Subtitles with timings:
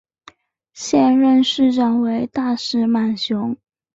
[0.73, 3.55] 现任市长为大石满雄。